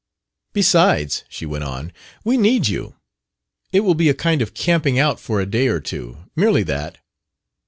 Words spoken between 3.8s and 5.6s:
will be a kind of camping out for a